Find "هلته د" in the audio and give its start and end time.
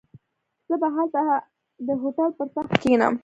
0.95-1.89